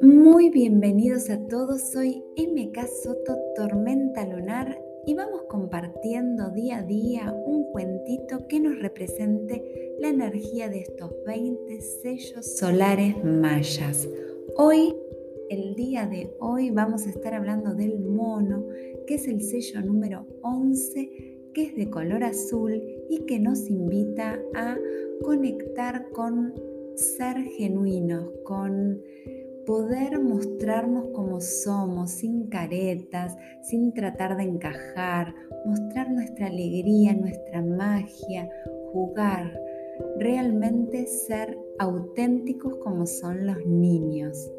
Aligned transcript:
Muy 0.00 0.48
bienvenidos 0.48 1.28
a 1.28 1.46
todos, 1.48 1.90
soy 1.92 2.24
MK 2.36 2.86
Soto 3.02 3.36
Tormenta 3.54 4.24
Lunar 4.26 4.82
y 5.06 5.12
vamos 5.12 5.42
compartiendo 5.50 6.48
día 6.50 6.78
a 6.78 6.82
día 6.82 7.30
un 7.44 7.64
cuentito 7.72 8.48
que 8.48 8.58
nos 8.58 8.78
represente 8.80 9.96
la 9.98 10.08
energía 10.08 10.70
de 10.70 10.80
estos 10.80 11.12
20 11.26 11.78
sellos 11.80 12.56
solares 12.56 13.22
mayas. 13.22 14.08
Hoy, 14.56 14.94
el 15.50 15.74
día 15.74 16.06
de 16.06 16.34
hoy, 16.40 16.70
vamos 16.70 17.06
a 17.06 17.10
estar 17.10 17.34
hablando 17.34 17.74
del 17.74 18.00
mono, 18.00 18.64
que 19.06 19.16
es 19.16 19.28
el 19.28 19.42
sello 19.42 19.82
número 19.82 20.26
11, 20.40 21.33
que 21.54 21.62
es 21.62 21.76
de 21.76 21.88
color 21.88 22.24
azul 22.24 22.82
y 23.08 23.20
que 23.26 23.38
nos 23.38 23.70
invita 23.70 24.38
a 24.54 24.76
conectar 25.22 26.10
con 26.10 26.52
ser 26.96 27.36
genuinos, 27.56 28.30
con 28.44 29.00
poder 29.64 30.20
mostrarnos 30.20 31.06
como 31.14 31.40
somos, 31.40 32.10
sin 32.10 32.48
caretas, 32.48 33.36
sin 33.62 33.92
tratar 33.94 34.36
de 34.36 34.44
encajar, 34.44 35.34
mostrar 35.64 36.10
nuestra 36.10 36.46
alegría, 36.46 37.14
nuestra 37.14 37.62
magia, 37.62 38.50
jugar, 38.92 39.58
realmente 40.18 41.06
ser 41.06 41.58
auténticos 41.78 42.76
como 42.76 43.06
son 43.06 43.46
los 43.46 43.64
niños. 43.64 44.52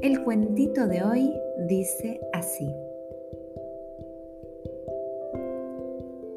El 0.00 0.22
cuentito 0.24 0.86
de 0.88 1.02
hoy 1.02 1.32
dice 1.68 2.20
así. 2.32 2.68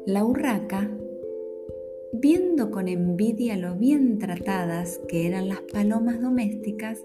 La 0.06 0.24
urraca, 0.24 0.90
viendo 2.12 2.70
con 2.70 2.88
envidia 2.88 3.58
lo 3.58 3.74
bien 3.76 4.18
tratadas 4.18 4.98
que 5.08 5.26
eran 5.26 5.48
las 5.48 5.60
palomas 5.60 6.22
domésticas, 6.22 7.02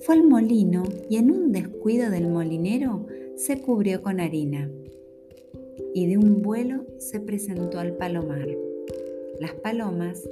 fue 0.00 0.16
al 0.16 0.24
molino 0.24 0.82
y 1.08 1.16
en 1.16 1.30
un 1.30 1.52
descuido 1.52 2.10
del 2.10 2.28
molinero 2.28 3.06
se 3.34 3.62
cubrió 3.62 4.02
con 4.02 4.20
harina. 4.20 4.70
Y 5.94 6.06
de 6.06 6.18
un 6.18 6.42
vuelo 6.42 6.84
se 6.98 7.18
presentó 7.18 7.78
al 7.78 7.96
palomar. 7.96 8.48
Las 9.40 9.54
palomas, 9.54 10.28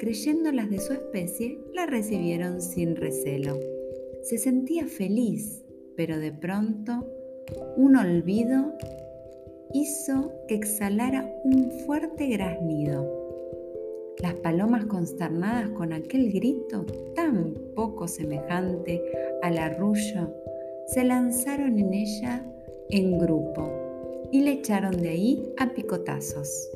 creyéndolas 0.00 0.68
de 0.68 0.80
su 0.80 0.92
especie, 0.92 1.60
la 1.72 1.86
recibieron 1.86 2.60
sin 2.60 2.96
recelo. 2.96 3.60
Se 4.22 4.36
sentía 4.36 4.88
feliz, 4.88 5.62
pero 5.96 6.18
de 6.18 6.32
pronto 6.32 7.06
un 7.76 7.96
olvido 7.96 8.72
hizo 9.72 10.32
que 10.48 10.54
exhalara 10.54 11.32
un 11.44 11.70
fuerte 11.86 12.26
graznido 12.28 13.22
las 14.22 14.34
palomas 14.34 14.84
consternadas 14.86 15.68
con 15.70 15.92
aquel 15.92 16.32
grito 16.32 16.86
tan 17.14 17.54
poco 17.74 18.06
semejante 18.06 19.02
al 19.42 19.58
arrullo, 19.58 20.32
se 20.86 21.04
lanzaron 21.04 21.78
en 21.78 21.92
ella 21.92 22.46
en 22.90 23.18
grupo 23.18 23.68
y 24.30 24.42
le 24.42 24.52
echaron 24.52 24.92
de 24.92 25.08
ahí 25.08 25.52
a 25.58 25.70
picotazos. 25.70 26.70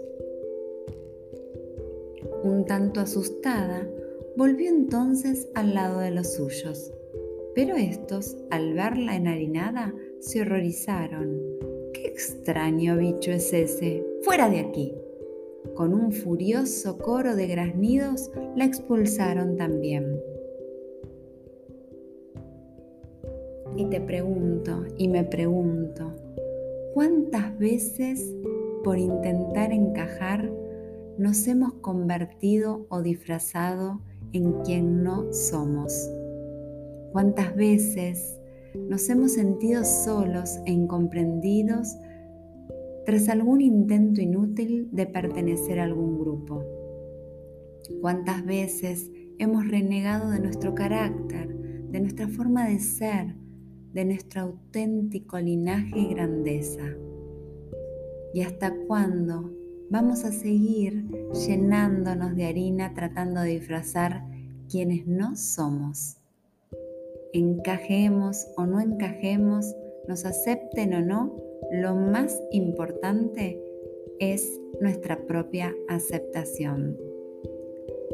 Un 2.42 2.64
tanto 2.64 3.00
asustada, 3.00 3.88
volvió 4.36 4.68
entonces 4.68 5.48
al 5.54 5.74
lado 5.74 6.00
de 6.00 6.10
los 6.10 6.34
suyos, 6.34 6.92
pero 7.54 7.76
estos, 7.76 8.36
al 8.50 8.74
verla 8.74 9.16
enharinada, 9.16 9.94
se 10.20 10.42
horrorizaron. 10.42 11.35
¡Qué 12.16 12.22
extraño 12.22 12.96
bicho 12.96 13.30
es 13.30 13.52
ese! 13.52 14.02
¡Fuera 14.22 14.48
de 14.48 14.60
aquí! 14.60 14.94
con 15.74 15.94
un 15.94 16.12
furioso 16.12 16.98
coro 16.98 17.36
de 17.36 17.46
graznidos, 17.46 18.30
la 18.54 18.64
expulsaron 18.64 19.56
también. 19.56 20.20
Y 23.76 23.84
te 23.86 24.00
pregunto, 24.00 24.84
y 24.96 25.08
me 25.08 25.24
pregunto, 25.24 26.14
¿cuántas 26.94 27.58
veces 27.58 28.34
por 28.82 28.98
intentar 28.98 29.72
encajar 29.72 30.50
nos 31.18 31.46
hemos 31.46 31.74
convertido 31.74 32.86
o 32.88 33.02
disfrazado 33.02 34.00
en 34.32 34.52
quien 34.62 35.02
no 35.02 35.30
somos? 35.32 36.10
¿Cuántas 37.12 37.54
veces 37.54 38.38
nos 38.88 39.08
hemos 39.08 39.32
sentido 39.32 39.84
solos 39.84 40.58
e 40.66 40.72
incomprendidos 40.72 41.96
tras 43.04 43.28
algún 43.28 43.60
intento 43.60 44.20
inútil 44.20 44.88
de 44.92 45.06
pertenecer 45.06 45.78
a 45.78 45.84
algún 45.84 46.18
grupo. 46.18 46.64
¿Cuántas 48.00 48.44
veces 48.44 49.10
hemos 49.38 49.68
renegado 49.68 50.30
de 50.30 50.40
nuestro 50.40 50.74
carácter, 50.74 51.56
de 51.90 52.00
nuestra 52.00 52.28
forma 52.28 52.68
de 52.68 52.80
ser, 52.80 53.36
de 53.92 54.04
nuestro 54.04 54.42
auténtico 54.42 55.38
linaje 55.38 55.98
y 55.98 56.08
grandeza? 56.08 56.82
¿Y 58.34 58.42
hasta 58.42 58.74
cuándo 58.86 59.52
vamos 59.88 60.24
a 60.24 60.32
seguir 60.32 61.06
llenándonos 61.46 62.34
de 62.34 62.46
harina 62.46 62.92
tratando 62.92 63.40
de 63.40 63.50
disfrazar 63.50 64.26
quienes 64.68 65.06
no 65.06 65.36
somos? 65.36 66.18
Encajemos 67.32 68.48
o 68.56 68.66
no 68.66 68.80
encajemos, 68.80 69.74
nos 70.08 70.24
acepten 70.24 70.94
o 70.94 71.00
no, 71.00 71.36
lo 71.70 71.94
más 71.94 72.40
importante 72.50 73.60
es 74.18 74.60
nuestra 74.80 75.26
propia 75.26 75.74
aceptación. 75.88 76.98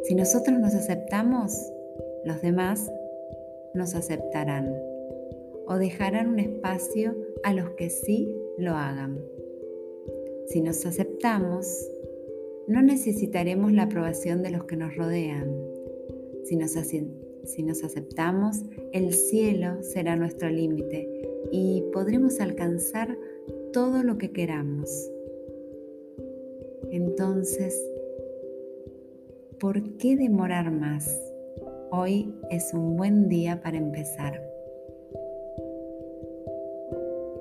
Si 0.04 0.14
nosotros 0.14 0.58
nos 0.58 0.74
aceptamos, 0.74 1.72
los 2.24 2.40
demás 2.42 2.90
nos 3.74 3.94
aceptarán 3.94 4.74
o 5.66 5.76
dejarán 5.76 6.28
un 6.28 6.38
espacio 6.40 7.16
a 7.44 7.52
los 7.52 7.70
que 7.70 7.90
sí 7.90 8.34
lo 8.58 8.72
hagan. 8.72 9.18
Si 10.46 10.60
nos 10.60 10.84
aceptamos, 10.84 11.90
no 12.66 12.82
necesitaremos 12.82 13.72
la 13.72 13.84
aprobación 13.84 14.42
de 14.42 14.50
los 14.50 14.64
que 14.64 14.76
nos 14.76 14.94
rodean. 14.96 15.54
Si 16.44 16.56
nos, 16.56 16.76
si 17.44 17.62
nos 17.62 17.82
aceptamos, 17.84 18.62
el 18.92 19.12
cielo 19.12 19.82
será 19.82 20.16
nuestro 20.16 20.48
límite 20.48 21.08
y 21.50 21.84
podremos 21.92 22.40
alcanzar 22.40 23.16
todo 23.72 24.02
lo 24.02 24.18
que 24.18 24.32
queramos. 24.32 25.10
Entonces, 26.90 27.80
¿por 29.58 29.96
qué 29.96 30.16
demorar 30.16 30.70
más? 30.70 31.20
Hoy 31.90 32.34
es 32.50 32.72
un 32.72 32.96
buen 32.96 33.28
día 33.28 33.60
para 33.62 33.78
empezar. 33.78 34.42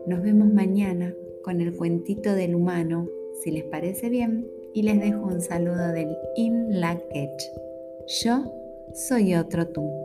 Nos 0.08 0.22
vemos 0.22 0.52
mañana 0.52 1.14
con 1.44 1.62
el 1.62 1.76
cuentito 1.76 2.34
del 2.34 2.56
humano, 2.56 3.08
si 3.44 3.52
les 3.52 3.64
parece 3.64 4.10
bien, 4.10 4.48
y 4.74 4.84
les 4.84 5.00
dejo 5.00 5.26
un 5.26 5.42
saludo 5.42 5.90
del 5.90 6.16
In 6.36 6.80
La 6.80 7.02
Yo 8.08 8.61
tú. 9.66 10.01